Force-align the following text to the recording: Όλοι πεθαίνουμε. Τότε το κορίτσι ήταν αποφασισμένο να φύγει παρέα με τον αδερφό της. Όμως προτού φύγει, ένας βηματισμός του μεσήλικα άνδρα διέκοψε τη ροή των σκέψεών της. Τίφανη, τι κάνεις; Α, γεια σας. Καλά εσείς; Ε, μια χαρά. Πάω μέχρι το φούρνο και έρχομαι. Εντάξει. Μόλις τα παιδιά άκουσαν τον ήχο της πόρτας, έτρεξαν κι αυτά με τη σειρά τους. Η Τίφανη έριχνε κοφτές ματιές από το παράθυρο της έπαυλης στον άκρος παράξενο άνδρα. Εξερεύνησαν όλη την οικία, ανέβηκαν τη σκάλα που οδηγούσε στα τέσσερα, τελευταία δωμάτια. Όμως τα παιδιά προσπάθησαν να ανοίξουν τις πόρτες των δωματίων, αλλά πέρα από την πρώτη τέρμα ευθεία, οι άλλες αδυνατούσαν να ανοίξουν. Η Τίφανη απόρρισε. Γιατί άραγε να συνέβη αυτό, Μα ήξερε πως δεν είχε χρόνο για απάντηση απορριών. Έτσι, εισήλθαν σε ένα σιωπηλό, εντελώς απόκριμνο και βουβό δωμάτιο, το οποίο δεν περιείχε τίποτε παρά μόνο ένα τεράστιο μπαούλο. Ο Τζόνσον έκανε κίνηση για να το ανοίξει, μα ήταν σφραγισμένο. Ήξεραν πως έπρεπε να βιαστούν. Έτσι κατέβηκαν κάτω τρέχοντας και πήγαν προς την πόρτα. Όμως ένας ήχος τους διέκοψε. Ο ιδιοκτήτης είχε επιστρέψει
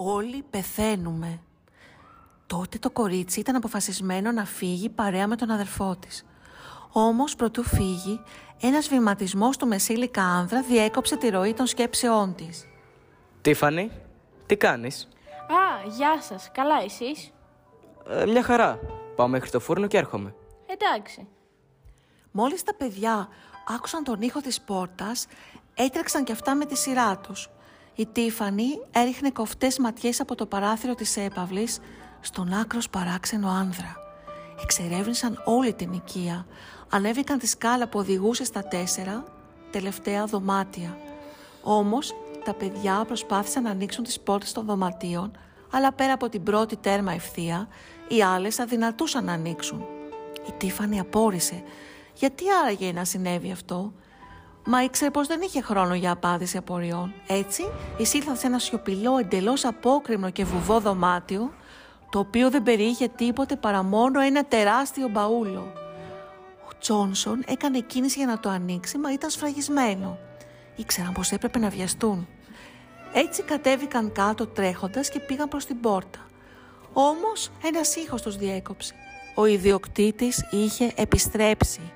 Όλοι 0.00 0.44
πεθαίνουμε. 0.50 1.40
Τότε 2.46 2.78
το 2.78 2.90
κορίτσι 2.90 3.40
ήταν 3.40 3.56
αποφασισμένο 3.56 4.32
να 4.32 4.44
φύγει 4.44 4.88
παρέα 4.88 5.26
με 5.26 5.36
τον 5.36 5.50
αδερφό 5.50 5.96
της. 5.96 6.24
Όμως 6.92 7.34
προτού 7.34 7.62
φύγει, 7.62 8.20
ένας 8.60 8.88
βηματισμός 8.88 9.56
του 9.56 9.66
μεσήλικα 9.66 10.22
άνδρα 10.22 10.62
διέκοψε 10.62 11.16
τη 11.16 11.28
ροή 11.28 11.54
των 11.54 11.66
σκέψεών 11.66 12.34
της. 12.34 12.66
Τίφανη, 13.42 13.90
τι 14.46 14.56
κάνεις; 14.56 15.08
Α, 15.48 15.88
γεια 15.96 16.22
σας. 16.22 16.50
Καλά 16.52 16.82
εσείς; 16.84 17.32
Ε, 18.08 18.26
μια 18.26 18.42
χαρά. 18.42 18.78
Πάω 19.16 19.28
μέχρι 19.28 19.50
το 19.50 19.60
φούρνο 19.60 19.86
και 19.86 19.96
έρχομαι. 19.96 20.34
Εντάξει. 20.66 21.26
Μόλις 22.30 22.62
τα 22.62 22.74
παιδιά 22.74 23.28
άκουσαν 23.74 24.04
τον 24.04 24.20
ήχο 24.20 24.40
της 24.40 24.60
πόρτας, 24.60 25.26
έτρεξαν 25.74 26.24
κι 26.24 26.32
αυτά 26.32 26.54
με 26.54 26.64
τη 26.64 26.76
σειρά 26.76 27.16
τους. 27.18 27.48
Η 27.98 28.06
Τίφανη 28.06 28.68
έριχνε 28.90 29.30
κοφτές 29.30 29.78
ματιές 29.78 30.20
από 30.20 30.34
το 30.34 30.46
παράθυρο 30.46 30.94
της 30.94 31.16
έπαυλης 31.16 31.78
στον 32.20 32.52
άκρος 32.52 32.90
παράξενο 32.90 33.48
άνδρα. 33.48 33.96
Εξερεύνησαν 34.62 35.42
όλη 35.44 35.74
την 35.74 35.92
οικία, 35.92 36.46
ανέβηκαν 36.90 37.38
τη 37.38 37.46
σκάλα 37.46 37.88
που 37.88 37.98
οδηγούσε 37.98 38.44
στα 38.44 38.62
τέσσερα, 38.62 39.24
τελευταία 39.70 40.24
δωμάτια. 40.24 40.96
Όμως 41.62 42.14
τα 42.44 42.54
παιδιά 42.54 43.04
προσπάθησαν 43.06 43.62
να 43.62 43.70
ανοίξουν 43.70 44.04
τις 44.04 44.20
πόρτες 44.20 44.52
των 44.52 44.64
δωματίων, 44.64 45.30
αλλά 45.72 45.92
πέρα 45.92 46.12
από 46.12 46.28
την 46.28 46.42
πρώτη 46.42 46.76
τέρμα 46.76 47.12
ευθεία, 47.12 47.68
οι 48.08 48.22
άλλες 48.22 48.58
αδυνατούσαν 48.58 49.24
να 49.24 49.32
ανοίξουν. 49.32 49.86
Η 50.48 50.52
Τίφανη 50.56 51.00
απόρρισε. 51.00 51.62
Γιατί 52.14 52.44
άραγε 52.62 52.92
να 52.92 53.04
συνέβη 53.04 53.50
αυτό, 53.50 53.92
Μα 54.70 54.82
ήξερε 54.82 55.10
πως 55.10 55.26
δεν 55.26 55.40
είχε 55.40 55.60
χρόνο 55.60 55.94
για 55.94 56.10
απάντηση 56.10 56.56
απορριών. 56.56 57.14
Έτσι, 57.26 57.62
εισήλθαν 57.96 58.36
σε 58.36 58.46
ένα 58.46 58.58
σιωπηλό, 58.58 59.18
εντελώς 59.18 59.64
απόκριμνο 59.64 60.30
και 60.30 60.44
βουβό 60.44 60.80
δωμάτιο, 60.80 61.52
το 62.10 62.18
οποίο 62.18 62.50
δεν 62.50 62.62
περιείχε 62.62 63.08
τίποτε 63.08 63.56
παρά 63.56 63.82
μόνο 63.82 64.20
ένα 64.20 64.44
τεράστιο 64.44 65.08
μπαούλο. 65.08 65.72
Ο 66.68 66.78
Τζόνσον 66.80 67.44
έκανε 67.46 67.80
κίνηση 67.80 68.18
για 68.18 68.26
να 68.26 68.40
το 68.40 68.48
ανοίξει, 68.48 68.98
μα 68.98 69.12
ήταν 69.12 69.30
σφραγισμένο. 69.30 70.18
Ήξεραν 70.76 71.12
πως 71.12 71.32
έπρεπε 71.32 71.58
να 71.58 71.68
βιαστούν. 71.68 72.28
Έτσι 73.12 73.42
κατέβηκαν 73.42 74.12
κάτω 74.12 74.46
τρέχοντας 74.46 75.08
και 75.08 75.20
πήγαν 75.20 75.48
προς 75.48 75.64
την 75.66 75.80
πόρτα. 75.80 76.18
Όμως 76.92 77.50
ένας 77.64 77.96
ήχος 77.96 78.22
τους 78.22 78.36
διέκοψε. 78.36 78.94
Ο 79.34 79.46
ιδιοκτήτης 79.46 80.44
είχε 80.50 80.92
επιστρέψει 80.96 81.92